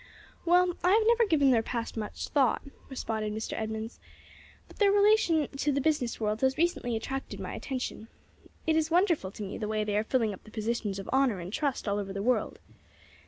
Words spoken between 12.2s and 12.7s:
world.